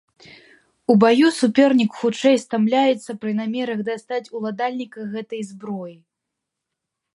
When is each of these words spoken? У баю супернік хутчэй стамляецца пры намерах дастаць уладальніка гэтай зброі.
У 0.93 0.95
баю 1.03 1.27
супернік 1.39 1.91
хутчэй 1.99 2.37
стамляецца 2.45 3.11
пры 3.25 3.31
намерах 3.41 3.79
дастаць 3.91 4.25
уладальніка 4.39 4.99
гэтай 5.15 5.41
зброі. 5.51 5.95